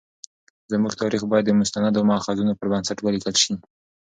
زموږ 0.71 0.93
تاریخ 1.01 1.21
باید 1.31 1.45
د 1.47 1.51
مستندو 1.59 2.07
مأخذونو 2.09 2.53
پر 2.59 2.67
بنسټ 2.71 2.97
ولیکل 3.01 3.35
شي. 3.43 3.53